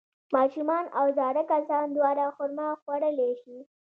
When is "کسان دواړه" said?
1.51-2.25